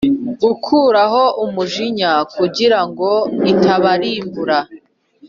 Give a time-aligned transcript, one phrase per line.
[0.43, 3.09] Gukuraho umujinya kugirango
[3.51, 4.59] itabarimbura